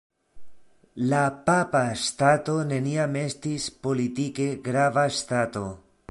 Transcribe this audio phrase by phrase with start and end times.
[1.09, 1.19] La
[1.49, 5.67] Papa Ŝtato neniam estis politike grava ŝtato.